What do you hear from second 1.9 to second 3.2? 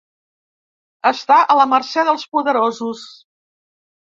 dels poderosos.